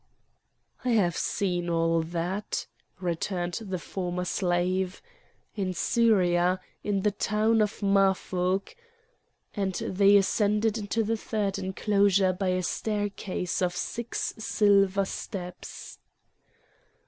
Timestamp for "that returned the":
2.01-3.77